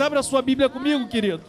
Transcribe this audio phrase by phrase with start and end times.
[0.00, 1.42] Abra sua Bíblia comigo, querido.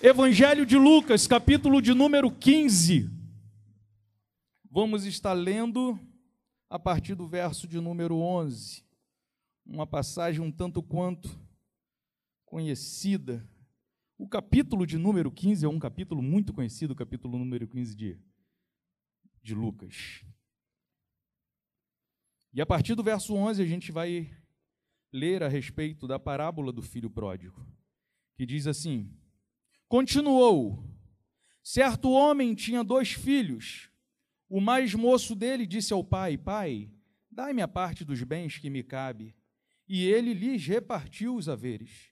[0.00, 3.10] Evangelho de Lucas, capítulo de número 15.
[4.70, 5.98] Vamos estar lendo
[6.70, 8.82] a partir do verso de número 11.
[9.66, 11.28] Uma passagem um tanto quanto
[12.46, 13.46] conhecida.
[14.16, 18.18] O capítulo de número 15 é um capítulo muito conhecido, o capítulo número 15 de,
[19.42, 20.24] de Lucas.
[22.54, 24.30] E a partir do verso 11 a gente vai
[25.16, 27.66] ler a respeito da parábola do filho pródigo,
[28.36, 29.10] que diz assim:
[29.88, 30.84] Continuou:
[31.62, 33.90] Certo homem tinha dois filhos.
[34.48, 36.90] O mais moço dele disse ao pai: Pai,
[37.30, 39.34] dai-me a parte dos bens que me cabe.
[39.88, 42.10] E ele lhes repartiu os haveres.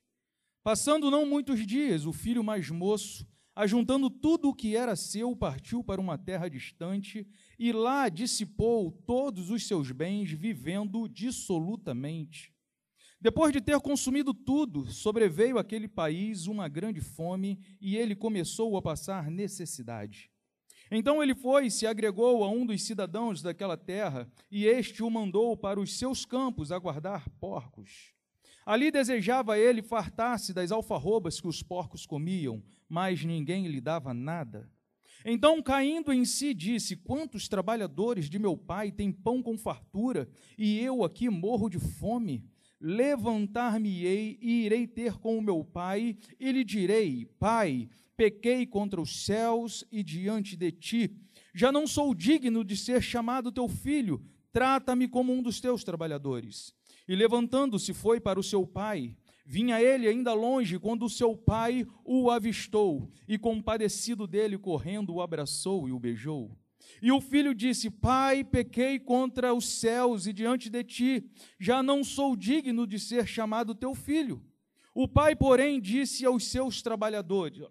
[0.62, 5.84] Passando não muitos dias, o filho mais moço, ajuntando tudo o que era seu, partiu
[5.84, 7.27] para uma terra distante
[7.59, 12.53] e lá dissipou todos os seus bens, vivendo dissolutamente.
[13.24, 18.83] Depois de ter consumido tudo, sobreveio àquele país uma grande fome e ele começou a
[18.83, 20.30] passar necessidade.
[20.91, 25.08] Então ele foi e se agregou a um dos cidadãos daquela terra, e este o
[25.08, 28.12] mandou para os seus campos a guardar porcos.
[28.67, 34.70] Ali desejava ele fartar-se das alfarrobas que os porcos comiam, mas ninguém lhe dava nada.
[35.25, 40.78] Então, caindo em si, disse: Quantos trabalhadores de meu pai têm pão com fartura, e
[40.78, 42.45] eu aqui morro de fome?
[42.86, 49.24] Levantar-me-ei e irei ter com o meu pai, e lhe direi: Pai, pequei contra os
[49.24, 51.16] céus e diante de ti.
[51.55, 56.74] Já não sou digno de ser chamado teu filho, trata-me como um dos teus trabalhadores.
[57.08, 59.16] E levantando-se foi para o seu pai.
[59.46, 65.22] Vinha ele ainda longe quando o seu pai o avistou, e compadecido dele, correndo, o
[65.22, 66.55] abraçou e o beijou.
[67.00, 72.02] E o filho disse: Pai, pequei contra os céus e diante de ti, já não
[72.02, 74.44] sou digno de ser chamado teu filho.
[74.94, 77.66] O pai, porém, disse aos seus trabalhadores: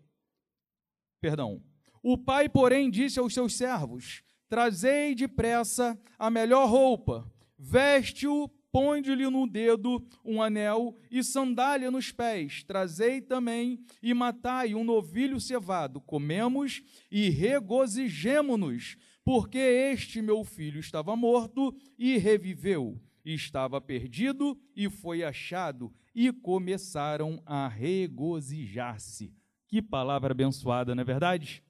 [1.21, 1.63] Perdão.
[2.01, 9.45] O pai, porém, disse aos seus servos: Trazei depressa a melhor roupa, veste-o ponde-lhe no
[9.45, 12.63] dedo um anel e sandália nos pés.
[12.63, 16.01] Trazei também e matai um novilho cevado.
[16.01, 25.23] Comemos e regozijemo-nos, porque este meu filho estava morto e reviveu, estava perdido e foi
[25.23, 29.31] achado, e começaram a regozijar-se.
[29.67, 31.63] Que palavra abençoada, não é verdade?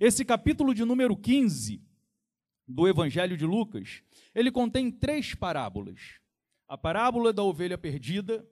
[0.00, 1.86] Esse capítulo de número 15
[2.68, 4.02] do Evangelho de Lucas
[4.34, 6.20] ele contém três parábolas:
[6.68, 8.46] a parábola da ovelha perdida,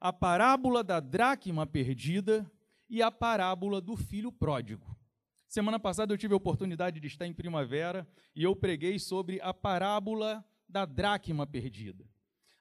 [0.00, 2.50] a parábola da dracma perdida
[2.88, 4.96] e a parábola do filho pródigo.
[5.46, 9.52] Semana passada eu tive a oportunidade de estar em primavera e eu preguei sobre a
[9.52, 12.04] parábola da dracma perdida.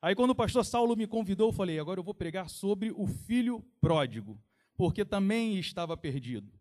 [0.02, 3.08] Aí, quando o pastor Saulo me convidou, eu falei: agora eu vou pregar sobre o
[3.08, 4.42] filho pródigo,
[4.76, 6.59] porque também estava perdido.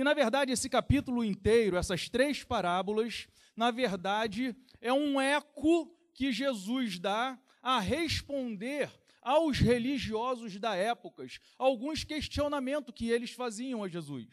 [0.00, 6.32] E, na verdade, esse capítulo inteiro, essas três parábolas, na verdade, é um eco que
[6.32, 8.90] Jesus dá a responder
[9.20, 11.26] aos religiosos da época,
[11.58, 14.26] alguns questionamentos que eles faziam a Jesus.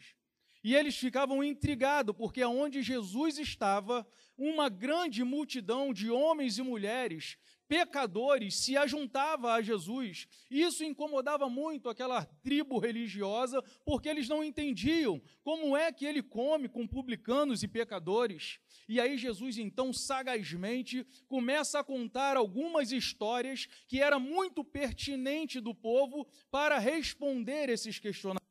[0.64, 4.08] E eles ficavam intrigados, porque onde Jesus estava,
[4.38, 7.36] uma grande multidão de homens e mulheres
[7.68, 10.26] pecadores se ajuntava a Jesus.
[10.50, 16.68] Isso incomodava muito aquela tribo religiosa, porque eles não entendiam como é que ele come
[16.68, 18.58] com publicanos e pecadores.
[18.88, 25.74] E aí Jesus então sagazmente começa a contar algumas histórias que era muito pertinente do
[25.74, 28.48] povo para responder esses questionamentos.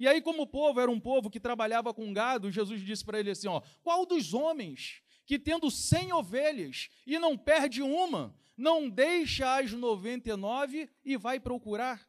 [0.00, 3.20] E aí como o povo era um povo que trabalhava com gado, Jesus disse para
[3.20, 8.88] ele assim, ó: "Qual dos homens que tendo cem ovelhas e não perde uma, não
[8.88, 12.06] deixa as noventa e nove e vai procurar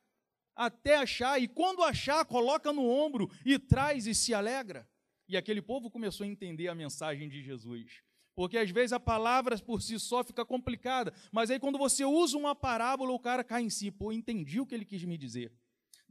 [0.55, 4.87] até achar, e quando achar, coloca no ombro e traz e se alegra.
[5.27, 8.03] E aquele povo começou a entender a mensagem de Jesus.
[8.35, 12.37] Porque às vezes a palavra por si só fica complicada, mas aí quando você usa
[12.37, 13.91] uma parábola, o cara cai em si.
[13.91, 15.51] Pô, entendi o que ele quis me dizer.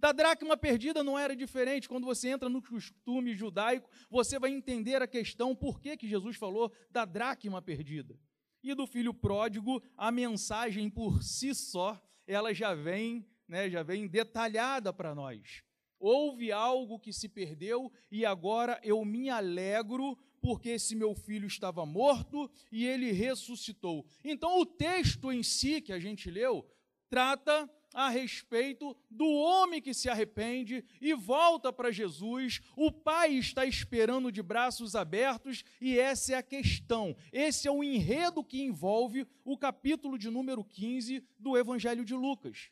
[0.03, 1.89] Da dracma perdida não era diferente.
[1.89, 6.37] Quando você entra no costume judaico, você vai entender a questão por que, que Jesus
[6.37, 8.19] falou da dracma perdida.
[8.65, 14.09] E do filho pródigo, a mensagem por si só, ela já vem, né, já vem
[14.09, 15.63] detalhada para nós.
[16.01, 21.87] Houve algo que se perdeu e agora eu me alegro porque esse meu filho estava
[21.87, 24.05] morto e ele ressuscitou.
[24.25, 26.69] Então o texto em si que a gente leu
[27.09, 32.61] trata a respeito do homem que se arrepende e volta para Jesus.
[32.77, 37.17] O pai está esperando de braços abertos e essa é a questão.
[37.33, 42.71] Esse é o enredo que envolve o capítulo de número 15 do Evangelho de Lucas.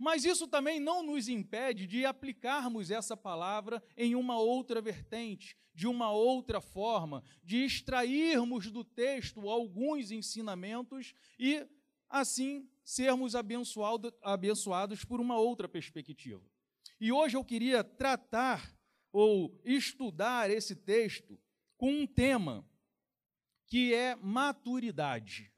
[0.00, 5.86] Mas isso também não nos impede de aplicarmos essa palavra em uma outra vertente, de
[5.86, 11.66] uma outra forma, de extrairmos do texto alguns ensinamentos e,
[12.08, 16.42] assim, sermos abençoado, abençoados por uma outra perspectiva.
[17.00, 18.76] E hoje eu queria tratar
[19.12, 21.40] ou estudar esse texto
[21.76, 22.68] com um tema
[23.66, 25.52] que é maturidade.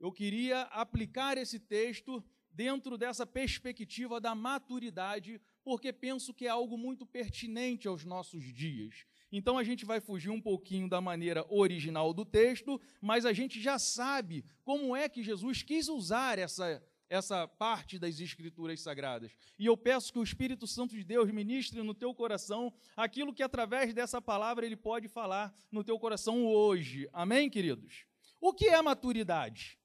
[0.00, 6.76] Eu queria aplicar esse texto dentro dessa perspectiva da maturidade, porque penso que é algo
[6.76, 9.06] muito pertinente aos nossos dias.
[9.32, 13.60] Então a gente vai fugir um pouquinho da maneira original do texto, mas a gente
[13.60, 16.82] já sabe como é que Jesus quis usar essa
[17.12, 19.36] essa parte das Escrituras Sagradas.
[19.58, 23.42] E eu peço que o Espírito Santo de Deus ministre no teu coração aquilo que
[23.42, 27.06] através dessa palavra ele pode falar no teu coração hoje.
[27.12, 28.06] Amém, queridos?
[28.40, 29.78] O que é maturidade?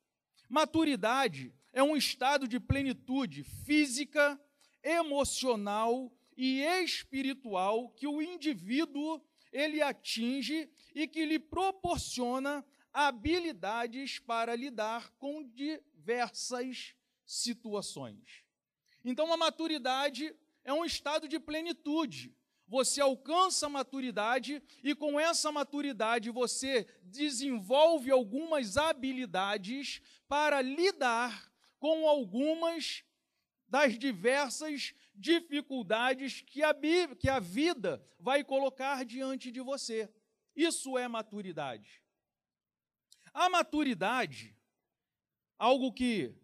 [0.48, 4.40] Maturidade é um estado de plenitude física,
[4.82, 9.22] emocional e espiritual que o indivíduo
[9.52, 16.96] ele atinge e que lhe proporciona habilidades para lidar com diversas
[17.26, 18.44] situações.
[19.04, 22.36] Então, a maturidade é um estado de plenitude.
[22.68, 31.50] Você alcança a maturidade e, com essa maturidade, você desenvolve algumas habilidades para lidar
[31.80, 33.04] com algumas
[33.70, 36.74] das diversas dificuldades que a,
[37.20, 40.10] que a vida vai colocar diante de você.
[40.56, 42.04] Isso é maturidade.
[43.34, 44.56] A maturidade,
[45.58, 46.36] algo que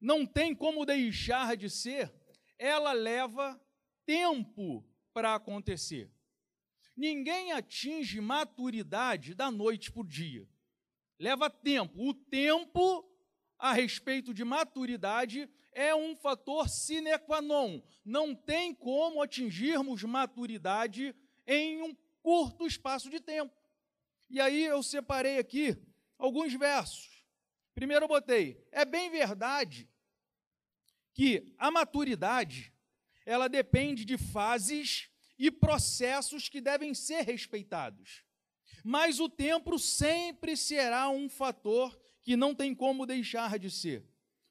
[0.00, 2.12] não tem como deixar de ser,
[2.58, 3.60] ela leva
[4.04, 6.10] tempo para acontecer.
[6.96, 10.48] Ninguém atinge maturidade da noite para o dia.
[11.18, 12.08] Leva tempo.
[12.08, 13.07] O tempo
[13.58, 17.82] a respeito de maturidade é um fator sine qua non.
[18.04, 21.14] Não tem como atingirmos maturidade
[21.46, 23.54] em um curto espaço de tempo.
[24.30, 25.76] E aí eu separei aqui
[26.18, 27.24] alguns versos.
[27.74, 29.88] Primeiro eu botei, é bem verdade
[31.14, 32.72] que a maturidade
[33.24, 35.08] ela depende de fases
[35.38, 38.24] e processos que devem ser respeitados.
[38.84, 41.98] Mas o tempo sempre será um fator
[42.28, 44.04] que não tem como deixar de ser.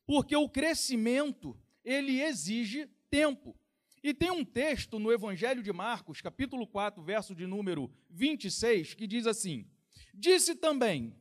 [0.04, 3.56] Porque o crescimento, ele exige tempo.
[4.02, 9.06] E tem um texto no Evangelho de Marcos, capítulo 4, verso de número 26, que
[9.06, 9.70] diz assim:
[10.12, 11.16] Disse também: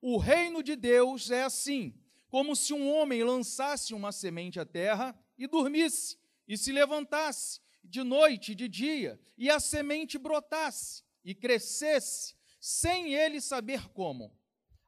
[0.00, 1.92] o reino de Deus é assim,
[2.30, 6.16] como se um homem lançasse uma semente à terra e dormisse,
[6.48, 13.12] e se levantasse de noite e de dia, e a semente brotasse e crescesse, sem
[13.12, 14.37] ele saber como.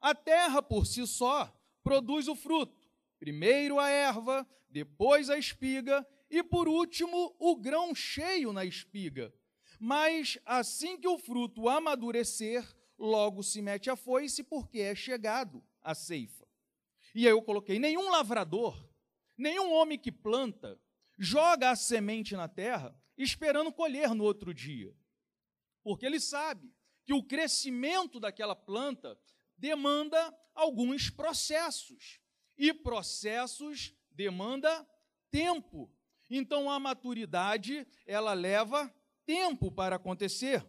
[0.00, 1.52] A terra por si só
[1.82, 2.88] produz o fruto,
[3.18, 9.34] primeiro a erva, depois a espiga e por último o grão cheio na espiga.
[9.78, 12.66] Mas assim que o fruto amadurecer,
[12.98, 16.46] logo se mete a foice, porque é chegado a ceifa.
[17.14, 18.88] E aí eu coloquei: nenhum lavrador,
[19.36, 20.80] nenhum homem que planta,
[21.18, 24.94] joga a semente na terra esperando colher no outro dia.
[25.82, 26.72] Porque ele sabe
[27.04, 29.18] que o crescimento daquela planta
[29.60, 32.18] demanda alguns processos.
[32.56, 34.86] E processos demanda
[35.30, 35.92] tempo.
[36.28, 38.92] Então a maturidade, ela leva
[39.24, 40.66] tempo para acontecer.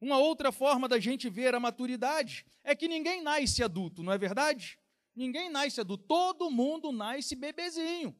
[0.00, 4.18] Uma outra forma da gente ver a maturidade é que ninguém nasce adulto, não é
[4.18, 4.78] verdade?
[5.14, 8.14] Ninguém nasce adulto, todo mundo nasce bebezinho.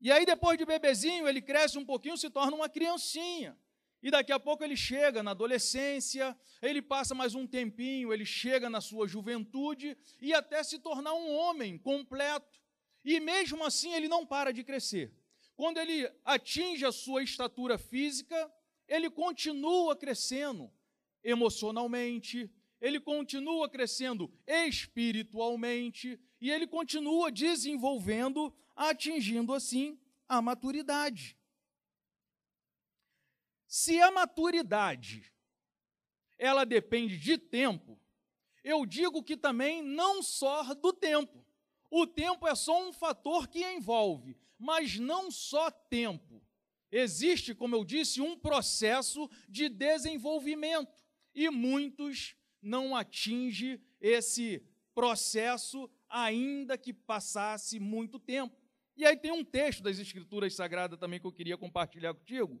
[0.00, 3.58] E aí, depois de bebezinho, ele cresce um pouquinho, se torna uma criancinha.
[4.02, 8.70] E daqui a pouco ele chega na adolescência, ele passa mais um tempinho, ele chega
[8.70, 12.60] na sua juventude e até se tornar um homem completo.
[13.04, 15.12] E mesmo assim ele não para de crescer.
[15.56, 18.52] Quando ele atinge a sua estatura física,
[18.86, 20.70] ele continua crescendo
[21.22, 22.50] emocionalmente,
[22.80, 31.37] ele continua crescendo espiritualmente e ele continua desenvolvendo, atingindo assim a maturidade.
[33.68, 35.30] Se a maturidade
[36.38, 38.00] ela depende de tempo,
[38.64, 41.44] eu digo que também não só do tempo.
[41.90, 46.42] O tempo é só um fator que envolve, mas não só tempo.
[46.90, 56.78] Existe, como eu disse, um processo de desenvolvimento e muitos não atingem esse processo ainda
[56.78, 58.56] que passasse muito tempo.
[58.96, 62.58] E aí tem um texto das Escrituras Sagradas também que eu queria compartilhar contigo,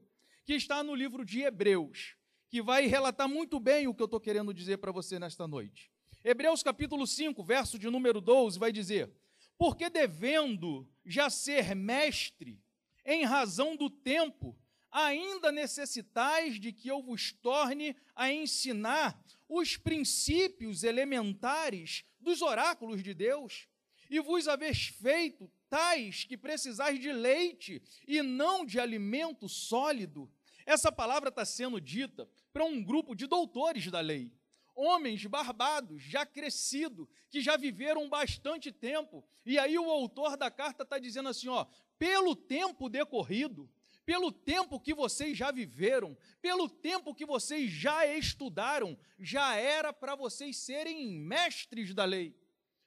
[0.48, 2.16] que está no livro de Hebreus,
[2.48, 5.92] que vai relatar muito bem o que eu estou querendo dizer para você nesta noite.
[6.24, 9.12] Hebreus capítulo 5, verso de número 12, vai dizer:
[9.58, 12.58] Porque devendo já ser mestre,
[13.04, 14.58] em razão do tempo,
[14.90, 23.12] ainda necessitais de que eu vos torne a ensinar os princípios elementares dos oráculos de
[23.12, 23.68] Deus,
[24.08, 30.32] e vos haveis feito tais que precisais de leite e não de alimento sólido.
[30.68, 34.30] Essa palavra está sendo dita para um grupo de doutores da lei,
[34.74, 39.24] homens barbados, já crescidos, que já viveram bastante tempo.
[39.46, 41.64] E aí o autor da carta está dizendo assim: ó,
[41.98, 43.66] pelo tempo decorrido,
[44.04, 50.14] pelo tempo que vocês já viveram, pelo tempo que vocês já estudaram, já era para
[50.14, 52.36] vocês serem mestres da lei.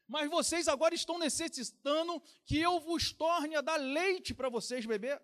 [0.07, 5.19] Mas vocês agora estão necessitando que eu vos torne a dar leite para vocês beber.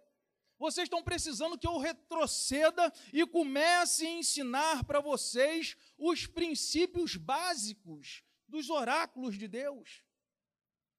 [0.59, 8.23] Vocês estão precisando que eu retroceda e comece a ensinar para vocês os princípios básicos
[8.47, 10.03] dos oráculos de Deus.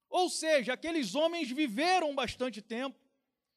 [0.08, 2.98] Ou seja, aqueles homens viveram bastante tempo,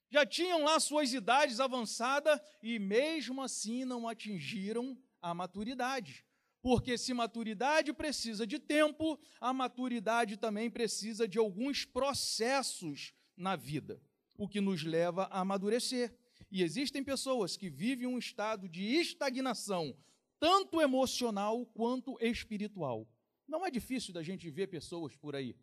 [0.10, 6.25] já tinham lá suas idades avançadas e mesmo assim não atingiram a maturidade.
[6.62, 14.01] Porque se maturidade precisa de tempo, a maturidade também precisa de alguns processos na vida,
[14.41, 16.12] o que nos leva a amadurecer.
[16.50, 19.95] E existem pessoas que vivem um estado de estagnação,
[20.39, 23.07] tanto emocional quanto espiritual.
[23.48, 25.55] Não é difícil da gente ver pessoas por aí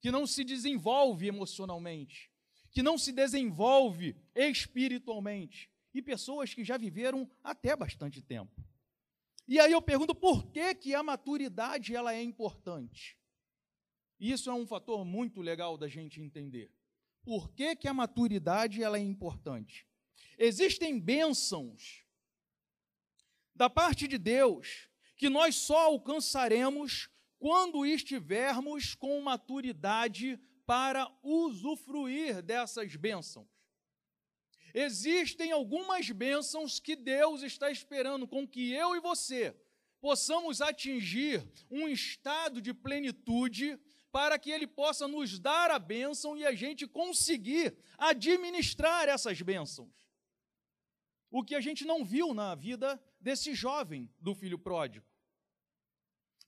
[0.00, 2.32] que não se desenvolve emocionalmente,
[2.70, 8.64] que não se desenvolve espiritualmente, e pessoas que já viveram até bastante tempo.
[9.46, 13.16] E aí eu pergunto por que, que a maturidade ela é importante?
[14.18, 16.72] Isso é um fator muito legal da gente entender.
[17.22, 19.86] Por que, que a maturidade ela é importante?
[20.38, 22.04] Existem bênçãos
[23.54, 32.96] da parte de Deus que nós só alcançaremos quando estivermos com maturidade para usufruir dessas
[32.96, 33.48] bênçãos.
[34.72, 39.54] Existem algumas bênçãos que Deus está esperando com que eu e você
[40.00, 43.78] possamos atingir um estado de plenitude
[44.12, 49.92] para que Ele possa nos dar a bênção e a gente conseguir administrar essas bênçãos.
[51.30, 55.06] O que a gente não viu na vida desse jovem do filho pródigo.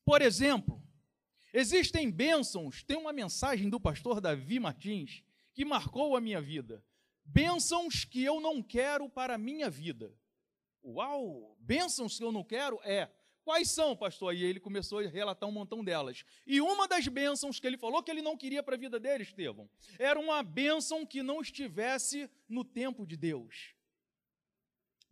[0.04, 0.82] Por exemplo,
[1.52, 5.22] existem bênçãos, tem uma mensagem do pastor Davi Martins
[5.54, 6.84] que marcou a minha vida.
[7.24, 10.12] Bênçãos que eu não quero para a minha vida.
[10.84, 11.56] Uau!
[11.60, 13.08] Bênçãos que eu não quero é.
[13.44, 14.34] Quais são, pastor?
[14.34, 16.24] E ele começou a relatar um montão delas.
[16.46, 19.24] E uma das bênçãos que ele falou que ele não queria para a vida dele,
[19.24, 19.68] Estevão,
[19.98, 23.74] era uma bênção que não estivesse no tempo de Deus.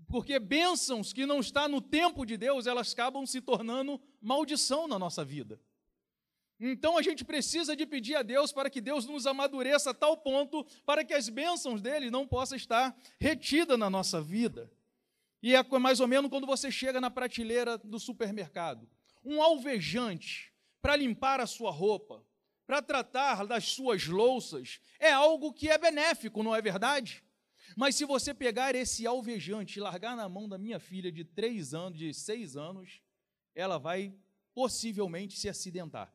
[0.08, 4.98] Porque bênçãos que não está no tempo de Deus, elas acabam se tornando maldição na
[4.98, 5.60] nossa vida.
[6.60, 10.16] Então a gente precisa de pedir a Deus para que Deus nos amadureça a tal
[10.16, 14.70] ponto para que as bênçãos dele não possam estar retidas na nossa vida.
[15.42, 18.88] E é mais ou menos quando você chega na prateleira do supermercado.
[19.24, 22.24] Um alvejante para limpar a sua roupa,
[22.66, 27.24] para tratar das suas louças, é algo que é benéfico, não é verdade?
[27.76, 31.74] Mas se você pegar esse alvejante e largar na mão da minha filha de três
[31.74, 33.00] anos, de seis anos,
[33.54, 34.14] ela vai
[34.54, 36.12] possivelmente se acidentar.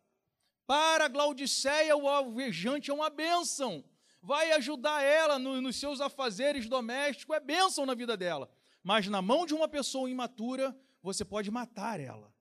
[0.67, 3.83] Para Glaudiceia, o alvejante é uma bênção.
[4.21, 8.49] Vai ajudar ela no, nos seus afazeres domésticos, é bênção na vida dela.
[8.85, 12.31] Mas na mão de uma pessoa imatura, você pode matar ela.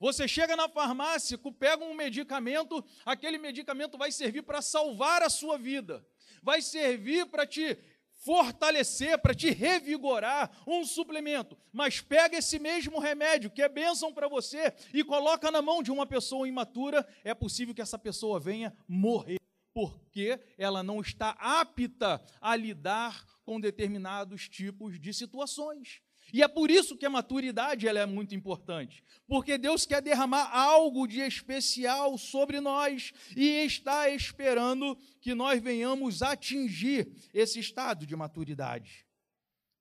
[0.00, 5.58] Você chega na farmácia, pega um medicamento, aquele medicamento vai servir para salvar a sua
[5.58, 6.02] vida,
[6.42, 7.76] vai servir para te
[8.24, 11.58] fortalecer, para te revigorar, um suplemento.
[11.70, 15.92] Mas pega esse mesmo remédio, que é bênção para você, e coloca na mão de
[15.92, 19.38] uma pessoa imatura, é possível que essa pessoa venha morrer,
[19.74, 26.02] porque ela não está apta a lidar com determinados tipos de situações.
[26.32, 30.50] E é por isso que a maturidade ela é muito importante, porque Deus quer derramar
[30.52, 38.16] algo de especial sobre nós e está esperando que nós venhamos atingir esse estado de
[38.16, 39.05] maturidade.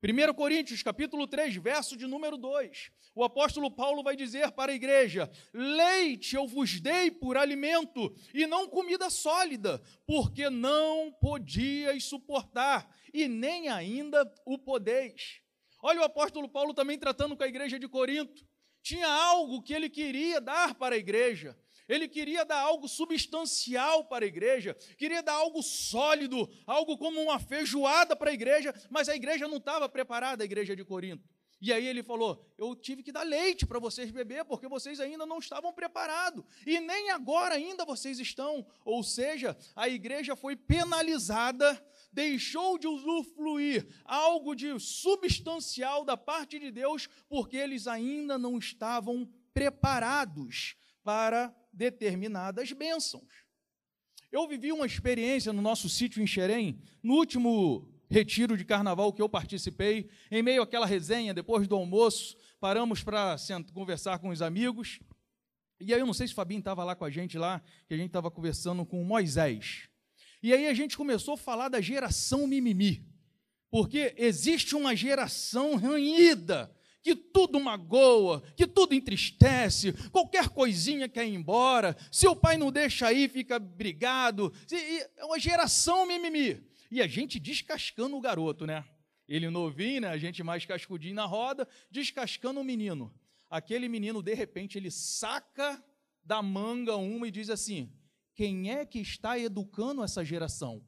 [0.05, 2.91] 1 Coríntios, capítulo 3, verso de número 2.
[3.15, 8.45] O apóstolo Paulo vai dizer para a igreja: Leite eu vos dei por alimento e
[8.45, 15.41] não comida sólida, porque não podíeis suportar e nem ainda o podeis.
[15.81, 18.45] Olha o apóstolo Paulo também tratando com a igreja de Corinto.
[18.83, 21.57] Tinha algo que ele queria dar para a igreja.
[21.87, 27.39] Ele queria dar algo substancial para a igreja, queria dar algo sólido, algo como uma
[27.39, 31.27] feijoada para a igreja, mas a igreja não estava preparada, a igreja de Corinto.
[31.61, 35.25] E aí ele falou: Eu tive que dar leite para vocês beber, porque vocês ainda
[35.25, 36.43] não estavam preparados.
[36.65, 38.65] E nem agora ainda vocês estão.
[38.83, 46.71] Ou seja, a igreja foi penalizada, deixou de usufruir algo de substancial da parte de
[46.71, 50.75] Deus, porque eles ainda não estavam preparados
[51.05, 53.45] para determinadas bênçãos.
[54.31, 59.21] Eu vivi uma experiência no nosso sítio em Xerém, no último retiro de carnaval que
[59.21, 63.35] eu participei, em meio àquela resenha, depois do almoço, paramos para
[63.71, 64.99] conversar com os amigos.
[65.79, 67.93] E aí eu não sei se o Fabinho estava lá com a gente lá, que
[67.93, 69.87] a gente estava conversando com Moisés.
[70.41, 73.05] E aí a gente começou a falar da geração mimimi.
[73.69, 81.35] Porque existe uma geração ranhida, que tudo magoa, que tudo entristece, qualquer coisinha quer ir
[81.35, 84.51] embora, se o pai não deixa aí, fica brigado.
[84.71, 86.67] É uma geração mimimi.
[86.89, 88.83] E a gente descascando o garoto, né?
[89.27, 90.07] Ele novinho, né?
[90.07, 93.13] A gente mais cascudinho na roda, descascando o menino.
[93.51, 95.79] Aquele menino, de repente, ele saca
[96.23, 97.93] da manga uma e diz assim:
[98.33, 100.83] Quem é que está educando essa geração?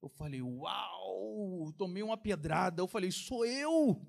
[0.00, 2.82] Eu falei, uau, tomei uma pedrada.
[2.82, 4.04] Eu falei, sou eu.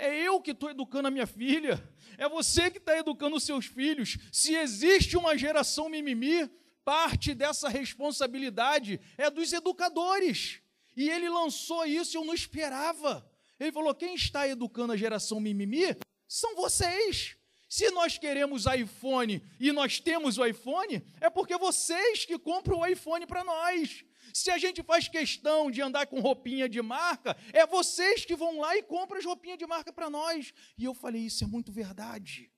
[0.00, 1.82] É eu que estou educando a minha filha.
[2.16, 4.16] É você que está educando os seus filhos.
[4.32, 6.48] Se existe uma geração mimimi,
[6.84, 10.60] parte dessa responsabilidade é dos educadores.
[10.96, 13.28] E ele lançou isso e eu não esperava.
[13.58, 15.96] Ele falou: quem está educando a geração mimimi
[16.28, 17.36] são vocês.
[17.68, 22.86] Se nós queremos iPhone e nós temos o iPhone, é porque vocês que compram o
[22.86, 24.04] iPhone para nós.
[24.32, 28.60] Se a gente faz questão de andar com roupinha de marca, é vocês que vão
[28.60, 30.52] lá e compram as roupinhas de marca para nós.
[30.76, 32.50] E eu falei: isso é muito verdade.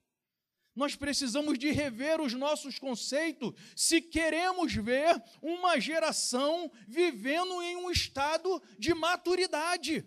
[0.75, 7.91] Nós precisamos de rever os nossos conceitos se queremos ver uma geração vivendo em um
[7.91, 10.07] estado de maturidade.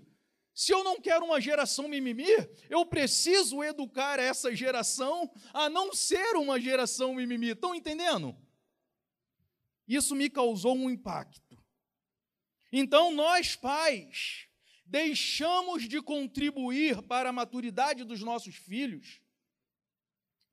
[0.56, 2.28] Se eu não quero uma geração mimimi,
[2.70, 7.50] eu preciso educar essa geração a não ser uma geração mimimi.
[7.50, 8.36] Estão entendendo?
[9.88, 11.43] Isso me causou um impacto.
[12.76, 14.48] Então, nós pais
[14.84, 19.22] deixamos de contribuir para a maturidade dos nossos filhos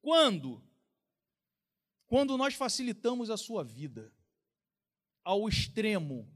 [0.02, 0.62] quando?
[2.06, 4.12] Quando nós facilitamos a sua vida
[5.24, 6.30] ao extremo.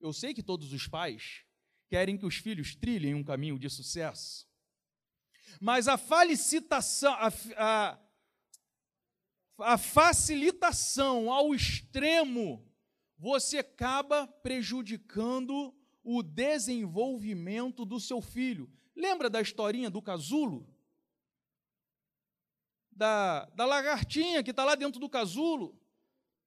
[0.00, 1.44] Eu sei que todos os pais
[1.88, 4.48] querem que os filhos trilhem um caminho de sucesso,
[5.60, 7.98] mas a felicitação, a, a,
[9.58, 12.65] a facilitação ao extremo,
[13.18, 18.70] você acaba prejudicando o desenvolvimento do seu filho.
[18.94, 20.66] Lembra da historinha do casulo?
[22.96, 25.78] da, da lagartinha que está lá dentro do casulo,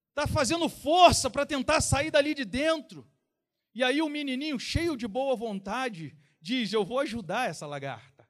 [0.10, 3.08] está fazendo força para tentar sair dali de dentro.
[3.74, 8.28] E aí o menininho, cheio de boa vontade, diz: Eu vou ajudar essa lagarta.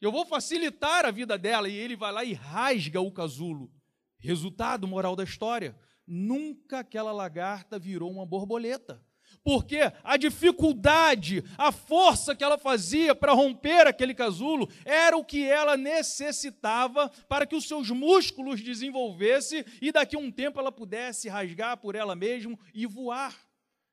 [0.00, 1.66] Eu vou facilitar a vida dela.
[1.66, 3.72] E ele vai lá e rasga o casulo.
[4.18, 5.74] Resultado moral da história:
[6.06, 9.04] nunca aquela lagarta virou uma borboleta
[9.44, 15.44] porque a dificuldade, a força que ela fazia para romper aquele casulo era o que
[15.44, 21.28] ela necessitava para que os seus músculos desenvolvessem e daqui a um tempo ela pudesse
[21.28, 23.38] rasgar por ela mesma e voar.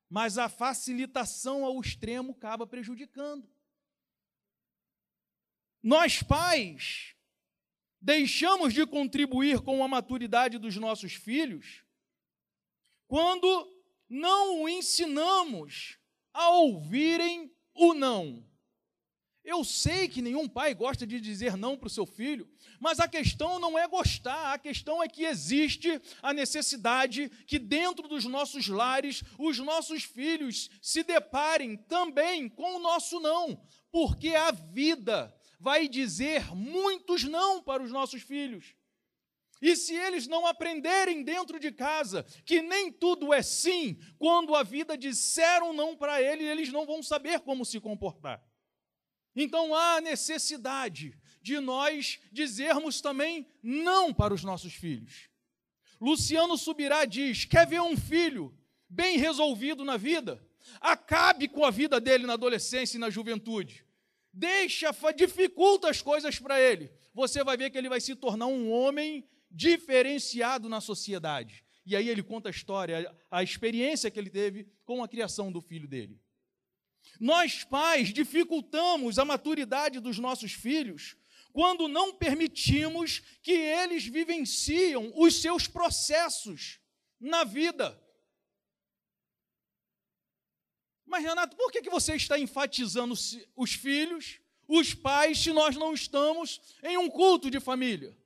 [0.09, 3.49] Mas a facilitação ao extremo acaba prejudicando.
[5.83, 7.13] Nós pais
[7.99, 11.80] deixamos de contribuir com a maturidade dos nossos filhos
[13.11, 13.69] quando
[14.07, 15.97] não o ensinamos
[16.33, 18.41] a ouvirem o não.
[19.43, 23.09] Eu sei que nenhum pai gosta de dizer não para o seu filho, mas a
[23.09, 28.69] questão não é gostar, a questão é que existe a necessidade que dentro dos nossos
[28.69, 35.89] lares os nossos filhos se deparem também com o nosso não, porque a vida vai
[35.89, 38.73] dizer muitos não para os nossos filhos.
[39.61, 44.63] E se eles não aprenderem dentro de casa que nem tudo é sim, quando a
[44.63, 48.43] vida disser um não para eles, eles não vão saber como se comportar.
[49.35, 55.29] Então há necessidade de nós dizermos também não para os nossos filhos.
[55.99, 58.57] Luciano Subirá diz: quer ver um filho
[58.89, 60.43] bem resolvido na vida?
[60.79, 63.85] Acabe com a vida dele na adolescência e na juventude.
[64.33, 66.91] Deixa, dificulta as coisas para ele.
[67.13, 71.63] Você vai ver que ele vai se tornar um homem diferenciado na sociedade.
[71.85, 75.61] E aí ele conta a história, a experiência que ele teve com a criação do
[75.61, 76.19] filho dele.
[77.19, 81.15] Nós, pais, dificultamos a maturidade dos nossos filhos
[81.51, 86.79] quando não permitimos que eles vivenciam os seus processos
[87.19, 87.99] na vida.
[91.05, 93.13] Mas, Renato, por que você está enfatizando
[93.55, 98.17] os filhos, os pais se nós não estamos em um culto de família.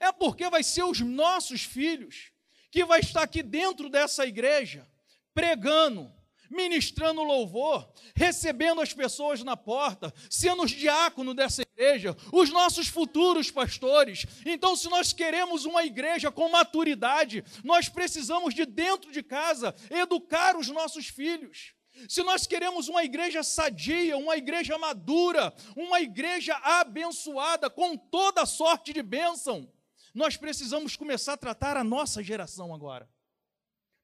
[0.00, 2.30] É porque vai ser os nossos filhos
[2.70, 4.86] que vai estar aqui dentro dessa igreja
[5.34, 6.12] pregando,
[6.50, 13.50] ministrando louvor, recebendo as pessoas na porta, sendo os diáconos dessa igreja, os nossos futuros
[13.50, 14.26] pastores.
[14.44, 20.56] Então, se nós queremos uma igreja com maturidade, nós precisamos de dentro de casa educar
[20.56, 21.72] os nossos filhos.
[22.08, 28.92] Se nós queremos uma igreja sadia, uma igreja madura, uma igreja abençoada com toda sorte
[28.92, 29.68] de bênção,
[30.14, 33.08] nós precisamos começar a tratar a nossa geração agora.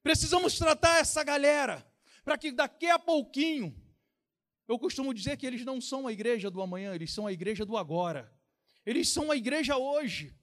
[0.02, 1.86] Precisamos tratar essa galera
[2.24, 3.74] para que daqui a pouquinho,
[4.66, 7.64] eu costumo dizer que eles não são a igreja do amanhã, eles são a igreja
[7.64, 8.32] do agora.
[8.84, 10.34] Eles são a igreja hoje.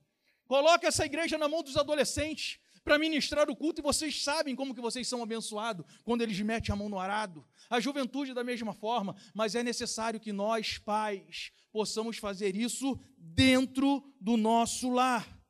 [0.46, 4.74] Coloque essa igreja na mão dos adolescentes para ministrar o culto e vocês sabem como
[4.74, 7.46] que vocês são abençoados quando eles metem a mão no arado.
[7.70, 14.04] A juventude da mesma forma, mas é necessário que nós, pais, possamos fazer isso dentro
[14.20, 15.41] do nosso lar.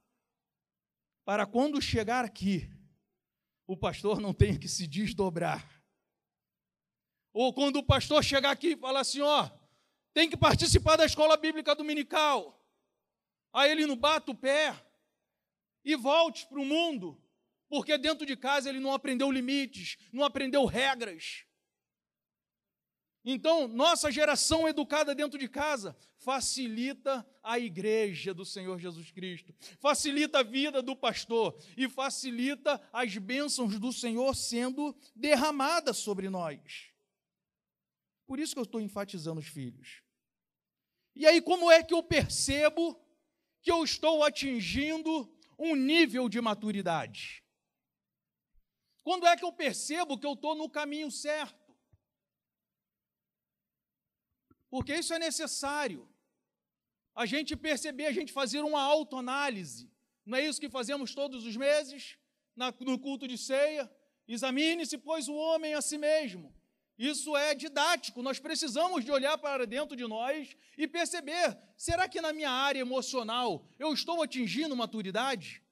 [1.24, 2.70] Para quando chegar aqui,
[3.68, 5.82] o pastor não tenha que se desdobrar
[7.34, 9.50] ou quando o pastor chegar aqui e falar assim, ó,
[10.14, 12.60] tem que participar da escola bíblica dominical.
[13.54, 14.76] Aí ele não bata o pé
[15.84, 17.22] e volte para o mundo,
[17.70, 21.46] porque dentro de casa ele não aprendeu limites, não aprendeu regras.
[23.24, 30.40] Então, nossa geração educada dentro de casa facilita a igreja do Senhor Jesus Cristo, facilita
[30.40, 36.90] a vida do pastor e facilita as bênçãos do Senhor sendo derramadas sobre nós.
[38.26, 40.02] Por isso que eu estou enfatizando os filhos.
[41.16, 43.00] E aí, como é que eu percebo
[43.62, 47.44] que eu estou atingindo um nível de maturidade?
[49.04, 51.61] Quando é que eu percebo que eu estou no caminho certo?
[54.72, 56.10] Porque isso é necessário.
[57.14, 59.92] A gente perceber, a gente fazer uma autoanálise.
[60.26, 62.18] Não é isso que fazemos todos os meses,
[62.56, 63.92] no culto de ceia?
[64.28, 66.56] Examine-se, pois, o homem a si mesmo.
[66.98, 72.22] Isso é didático, nós precisamos de olhar para dentro de nós e perceber: será que
[72.22, 75.64] na minha área emocional eu estou atingindo maturidade?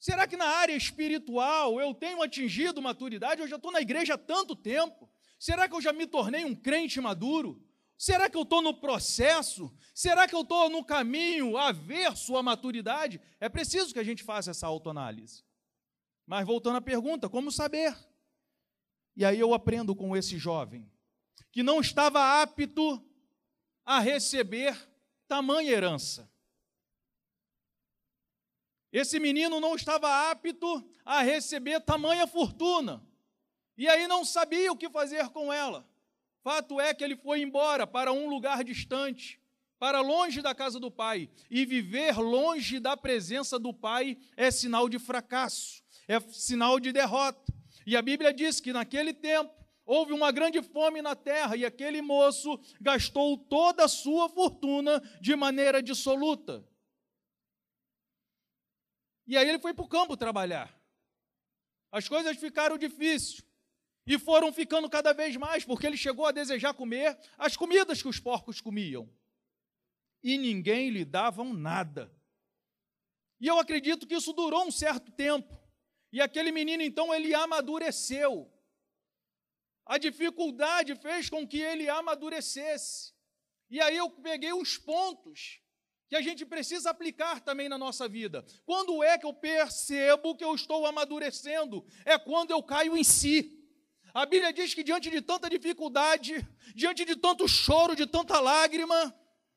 [0.00, 3.40] Será que na área espiritual eu tenho atingido maturidade?
[3.40, 5.10] Eu já estou na igreja há tanto tempo.
[5.44, 7.62] Será que eu já me tornei um crente maduro?
[7.98, 9.70] Será que eu estou no processo?
[9.94, 13.20] Será que eu estou no caminho averso à maturidade?
[13.38, 15.44] É preciso que a gente faça essa autoanálise.
[16.24, 17.94] Mas voltando à pergunta, como saber?
[19.14, 20.90] E aí eu aprendo com esse jovem
[21.52, 23.06] que não estava apto
[23.84, 24.74] a receber
[25.28, 26.26] tamanha herança.
[28.90, 33.06] Esse menino não estava apto a receber tamanha fortuna.
[33.76, 35.88] E aí não sabia o que fazer com ela.
[36.42, 39.40] Fato é que ele foi embora para um lugar distante,
[39.78, 41.30] para longe da casa do pai.
[41.50, 47.52] E viver longe da presença do pai é sinal de fracasso, é sinal de derrota.
[47.86, 49.52] E a Bíblia diz que naquele tempo
[49.84, 55.34] houve uma grande fome na terra e aquele moço gastou toda a sua fortuna de
[55.34, 56.66] maneira dissoluta.
[59.26, 60.78] E aí ele foi para o campo trabalhar.
[61.90, 63.42] As coisas ficaram difíceis
[64.06, 68.08] e foram ficando cada vez mais, porque ele chegou a desejar comer as comidas que
[68.08, 69.08] os porcos comiam.
[70.22, 72.12] E ninguém lhe dava nada.
[73.40, 75.58] E eu acredito que isso durou um certo tempo.
[76.12, 78.50] E aquele menino, então, ele amadureceu.
[79.84, 83.12] A dificuldade fez com que ele amadurecesse.
[83.68, 85.60] E aí eu peguei os pontos
[86.08, 88.44] que a gente precisa aplicar também na nossa vida.
[88.64, 91.84] Quando é que eu percebo que eu estou amadurecendo?
[92.04, 93.63] É quando eu caio em si.
[94.14, 99.12] A Bíblia diz que diante de tanta dificuldade, diante de tanto choro, de tanta lágrima,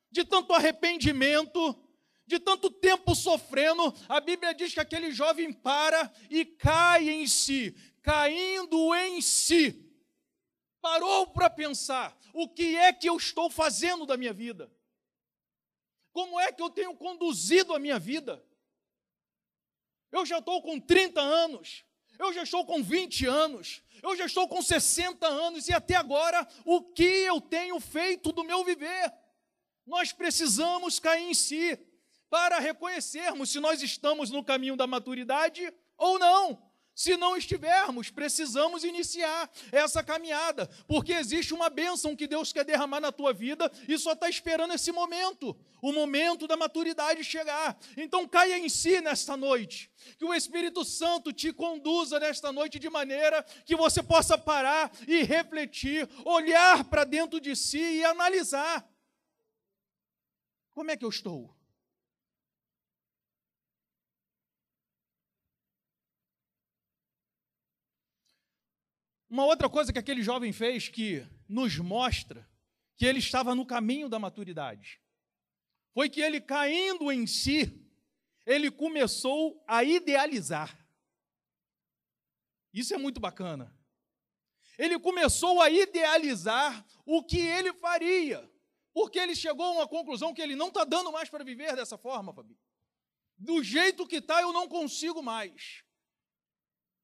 [0.09, 1.79] de tanto arrependimento,
[2.25, 7.71] de tanto tempo sofrendo, a Bíblia diz que aquele jovem para e cai em si,
[8.01, 9.87] caindo em si.
[10.81, 14.71] Parou para pensar: o que é que eu estou fazendo da minha vida?
[16.11, 18.43] Como é que eu tenho conduzido a minha vida?
[20.11, 21.85] Eu já estou com 30 anos,
[22.19, 26.47] eu já estou com 20 anos, eu já estou com 60 anos e até agora
[26.65, 29.13] o que eu tenho feito do meu viver?
[29.85, 31.79] Nós precisamos cair em si
[32.29, 36.66] para reconhecermos se nós estamos no caminho da maturidade ou não.
[36.97, 42.99] Se não estivermos, precisamos iniciar essa caminhada, porque existe uma bênção que Deus quer derramar
[42.99, 47.77] na tua vida e só está esperando esse momento, o momento da maturidade chegar.
[47.95, 52.89] Então caia em si nesta noite, que o Espírito Santo te conduza nesta noite de
[52.89, 58.83] maneira que você possa parar e refletir, olhar para dentro de si e analisar.
[60.71, 61.56] Como é que eu estou?
[69.29, 72.47] Uma outra coisa que aquele jovem fez que nos mostra
[72.95, 75.01] que ele estava no caminho da maturidade
[75.93, 77.83] foi que ele, caindo em si,
[78.45, 80.77] ele começou a idealizar.
[82.71, 83.75] Isso é muito bacana.
[84.77, 88.47] Ele começou a idealizar o que ele faria,
[88.93, 91.97] porque ele chegou a uma conclusão que ele não está dando mais para viver dessa
[91.97, 92.55] forma, Fabi.
[93.35, 95.83] Do jeito que está, eu não consigo mais.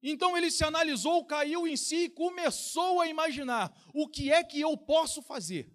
[0.03, 4.59] Então ele se analisou, caiu em si e começou a imaginar o que é que
[4.59, 5.73] eu posso fazer.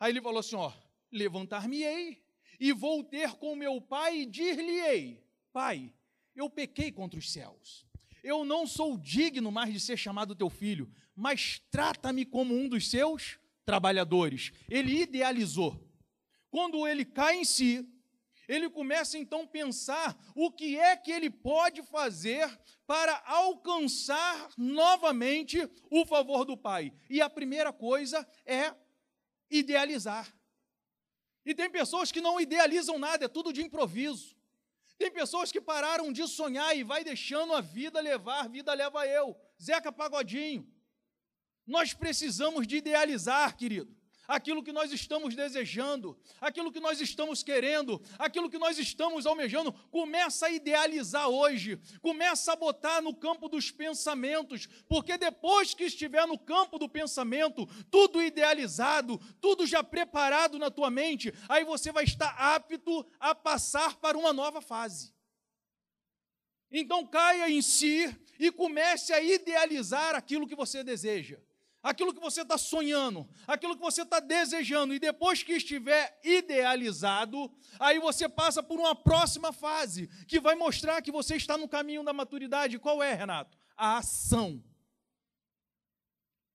[0.00, 0.72] Aí ele falou assim: ó,
[1.12, 2.24] levantar-me-ei
[2.58, 5.92] e vou ter com meu pai e dir-lhe-ei: Pai,
[6.34, 7.86] eu pequei contra os céus.
[8.22, 12.88] Eu não sou digno mais de ser chamado teu filho, mas trata-me como um dos
[12.88, 14.52] seus trabalhadores.
[14.68, 15.86] Ele idealizou.
[16.50, 17.86] Quando ele cai em si,
[18.48, 22.50] ele começa então a pensar o que é que ele pode fazer
[22.90, 26.92] para alcançar novamente o favor do Pai.
[27.08, 28.74] E a primeira coisa é
[29.48, 30.36] idealizar.
[31.46, 34.36] E tem pessoas que não idealizam nada, é tudo de improviso.
[34.98, 39.06] Tem pessoas que pararam de sonhar e vai deixando a vida levar, a vida leva
[39.06, 39.36] eu.
[39.62, 40.68] Zeca Pagodinho.
[41.64, 43.99] Nós precisamos de idealizar, querido
[44.30, 49.72] aquilo que nós estamos desejando, aquilo que nós estamos querendo, aquilo que nós estamos almejando,
[49.90, 56.26] começa a idealizar hoje, começa a botar no campo dos pensamentos, porque depois que estiver
[56.28, 62.04] no campo do pensamento, tudo idealizado, tudo já preparado na tua mente, aí você vai
[62.04, 65.12] estar apto a passar para uma nova fase.
[66.70, 71.40] Então caia em si e comece a idealizar aquilo que você deseja
[71.82, 77.50] aquilo que você está sonhando, aquilo que você está desejando, e depois que estiver idealizado,
[77.78, 82.04] aí você passa por uma próxima fase, que vai mostrar que você está no caminho
[82.04, 82.78] da maturidade.
[82.78, 83.56] Qual é, Renato?
[83.76, 84.62] A ação.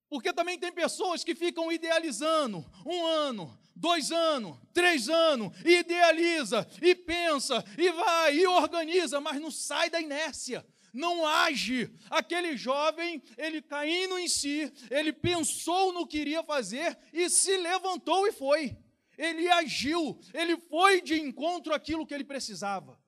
[0.07, 6.67] Porque também tem pessoas que ficam idealizando um ano, dois anos, três anos, e idealiza,
[6.81, 11.91] e pensa, e vai, e organiza, mas não sai da inércia não age.
[12.09, 18.25] Aquele jovem, ele caindo em si, ele pensou no que iria fazer e se levantou
[18.25, 18.77] e foi.
[19.17, 22.99] Ele agiu, ele foi de encontro àquilo que ele precisava.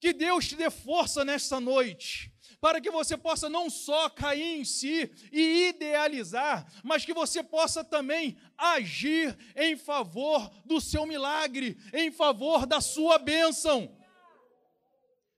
[0.00, 4.64] Que Deus te dê força nesta noite, para que você possa não só cair em
[4.64, 12.12] si e idealizar, mas que você possa também agir em favor do seu milagre, em
[12.12, 13.97] favor da sua bênção.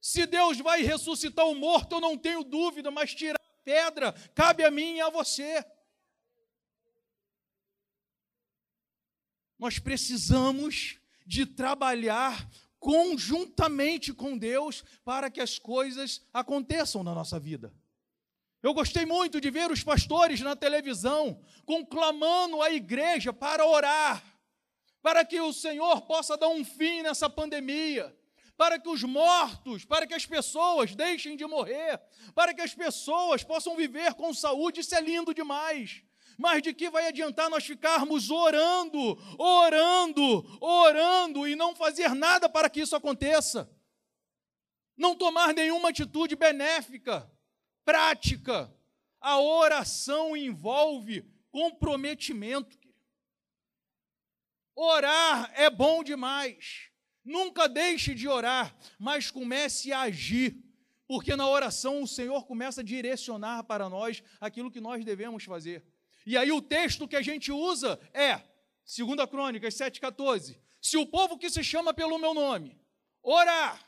[0.00, 4.64] Se Deus vai ressuscitar o morto, eu não tenho dúvida, mas tirar a pedra cabe
[4.64, 5.64] a mim e a você.
[9.58, 17.70] Nós precisamos de trabalhar conjuntamente com Deus para que as coisas aconteçam na nossa vida.
[18.62, 24.24] Eu gostei muito de ver os pastores na televisão conclamando a igreja para orar,
[25.02, 28.18] para que o Senhor possa dar um fim nessa pandemia
[28.60, 31.98] para que os mortos, para que as pessoas deixem de morrer,
[32.34, 36.02] para que as pessoas possam viver com saúde, isso é lindo demais.
[36.36, 42.68] Mas de que vai adiantar nós ficarmos orando, orando, orando e não fazer nada para
[42.68, 43.66] que isso aconteça?
[44.94, 47.32] Não tomar nenhuma atitude benéfica,
[47.82, 48.70] prática.
[49.18, 52.78] A oração envolve comprometimento.
[54.76, 56.89] Orar é bom demais.
[57.30, 60.56] Nunca deixe de orar, mas comece a agir,
[61.06, 65.84] porque na oração o Senhor começa a direcionar para nós aquilo que nós devemos fazer.
[66.26, 68.40] E aí o texto que a gente usa é
[68.84, 70.58] 2 Crônicas 7,14.
[70.82, 72.76] Se o povo que se chama pelo meu nome
[73.22, 73.80] orar,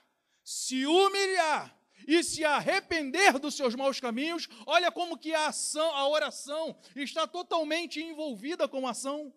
[0.44, 1.76] se humilhar
[2.06, 7.26] e se arrepender dos seus maus caminhos, olha como que a ação, a oração está
[7.26, 9.34] totalmente envolvida com a ação.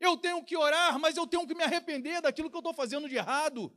[0.00, 3.08] Eu tenho que orar, mas eu tenho que me arrepender daquilo que eu estou fazendo
[3.08, 3.72] de errado.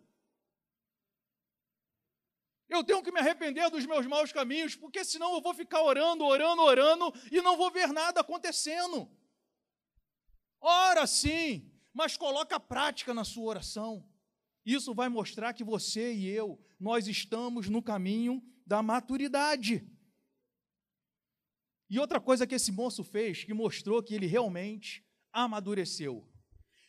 [2.69, 6.25] Eu tenho que me arrepender dos meus maus caminhos, porque senão eu vou ficar orando,
[6.25, 9.09] orando, orando e não vou ver nada acontecendo.
[10.59, 14.05] Ora sim, mas coloca prática na sua oração.
[14.65, 19.89] Isso vai mostrar que você e eu, nós estamos no caminho da maturidade.
[21.89, 25.06] E outra coisa que esse moço fez, que mostrou que ele realmente
[25.37, 26.27] amadureceu.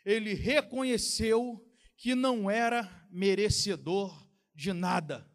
[0.04, 1.62] Ele reconheceu
[1.96, 5.30] que não era merecedor de nada.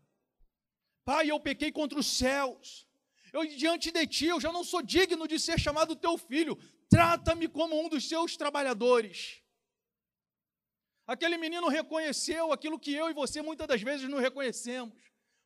[1.06, 2.88] Pai, eu pequei contra os céus.
[3.32, 6.58] Eu diante de ti, eu já não sou digno de ser chamado teu filho.
[6.90, 9.42] Trata-me como um dos seus trabalhadores.
[11.06, 14.98] Aquele menino reconheceu aquilo que eu e você muitas das vezes não reconhecemos.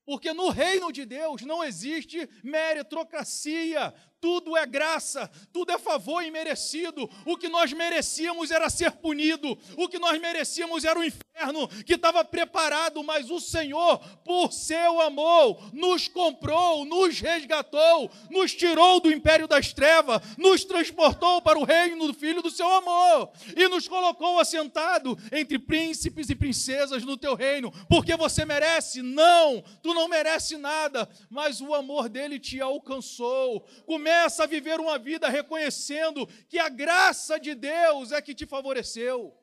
[0.05, 7.09] Porque no reino de Deus não existe meritocracia, tudo é graça, tudo é favor imerecido.
[7.25, 11.93] O que nós merecíamos era ser punido, o que nós merecíamos era o inferno que
[11.93, 19.11] estava preparado, mas o Senhor, por seu amor, nos comprou, nos resgatou, nos tirou do
[19.11, 23.87] império das trevas, nos transportou para o reino do Filho do seu amor e nos
[23.87, 29.01] colocou assentado entre príncipes e princesas no teu reino, porque você merece?
[29.01, 33.61] Não, tu não merece nada, mas o amor dele te alcançou.
[33.85, 38.45] Começa começa a viver uma vida reconhecendo que a graça de Deus é que te
[38.45, 39.37] favoreceu.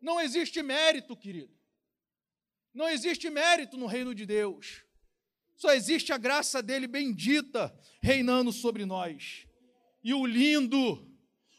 [0.00, 1.52] Não existe mérito, querido.
[2.72, 4.84] Não existe mérito no reino de Deus.
[5.56, 9.48] Só existe a graça dele bendita reinando sobre nós.
[10.02, 11.04] E o lindo,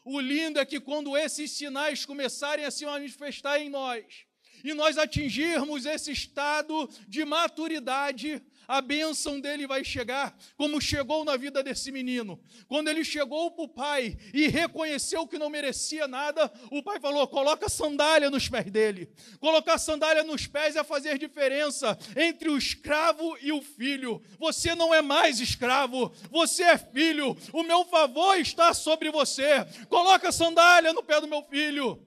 [0.02, 4.24] o lindo é que quando esses sinais começarem a se manifestar em nós,
[4.64, 11.36] e nós atingirmos esse estado de maturidade, a bênção dele vai chegar, como chegou na
[11.36, 12.40] vida desse menino.
[12.66, 17.26] Quando ele chegou para o pai e reconheceu que não merecia nada, o pai falou:
[17.28, 19.08] coloca sandália nos pés dele.
[19.40, 24.22] Colocar sandália nos pés é fazer diferença entre o escravo e o filho.
[24.38, 27.36] Você não é mais escravo, você é filho.
[27.52, 29.64] O meu favor está sobre você.
[29.88, 32.04] Coloca sandália no pé do meu filho.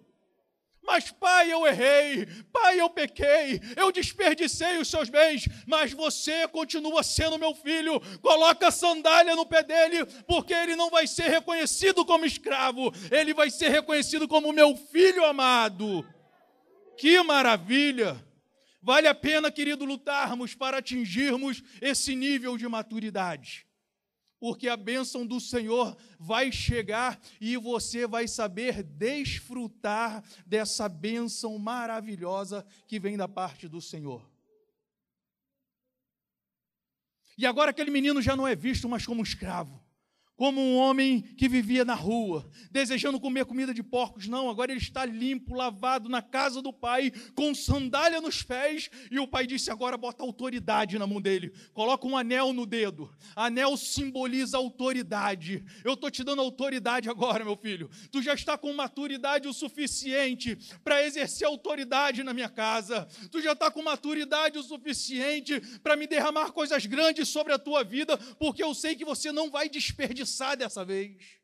[0.88, 7.04] Mas, pai, eu errei, pai, eu pequei, eu desperdicei os seus bens, mas você continua
[7.04, 8.00] sendo meu filho.
[8.22, 13.34] Coloca a sandália no pé dele, porque ele não vai ser reconhecido como escravo, ele
[13.34, 16.08] vai ser reconhecido como meu filho amado.
[16.98, 18.26] Que maravilha!
[18.82, 23.67] Vale a pena, querido, lutarmos para atingirmos esse nível de maturidade
[24.40, 32.66] porque a bênção do Senhor vai chegar e você vai saber desfrutar dessa bênção maravilhosa
[32.88, 34.30] que vem da parte do Senhor.
[37.38, 39.87] E agora aquele menino já não é visto mais como escravo
[40.38, 44.28] como um homem que vivia na rua, desejando comer comida de porcos.
[44.28, 48.90] Não, agora ele está limpo, lavado na casa do pai, com sandália nos pés.
[49.10, 53.12] E o pai disse: agora bota autoridade na mão dele, coloca um anel no dedo.
[53.36, 55.66] Anel simboliza autoridade.
[55.84, 57.90] Eu estou te dando autoridade agora, meu filho.
[58.12, 63.08] Tu já está com maturidade o suficiente para exercer autoridade na minha casa.
[63.32, 67.84] Tu já está com maturidade o suficiente para me derramar coisas grandes sobre a tua
[67.84, 71.38] vida, porque eu sei que você não vai desperdiçar desperdiçar dessa vez.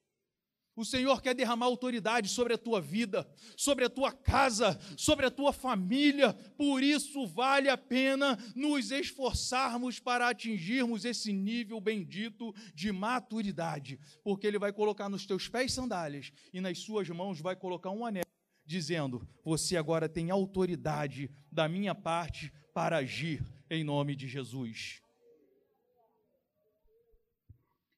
[0.76, 5.32] O Senhor quer derramar autoridade sobre a tua vida, sobre a tua casa, sobre a
[5.32, 6.34] tua família.
[6.58, 14.48] Por isso vale a pena nos esforçarmos para atingirmos esse nível bendito de maturidade, porque
[14.48, 18.24] ele vai colocar nos teus pés sandálias e nas suas mãos vai colocar um anel
[18.66, 25.03] dizendo: "Você agora tem autoridade da minha parte para agir em nome de Jesus".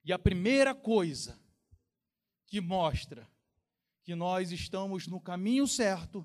[0.05, 1.37] E a primeira coisa
[2.45, 3.27] que mostra
[4.03, 6.23] que nós estamos no caminho certo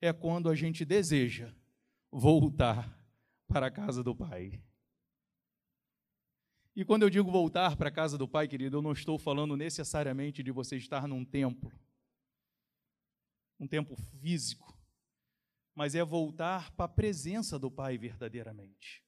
[0.00, 1.52] é quando a gente deseja
[2.08, 2.96] voltar
[3.48, 4.62] para a casa do Pai.
[6.76, 9.56] E quando eu digo voltar para a casa do Pai, querido, eu não estou falando
[9.56, 11.72] necessariamente de você estar num templo,
[13.58, 14.78] um templo físico,
[15.74, 19.05] mas é voltar para a presença do Pai verdadeiramente.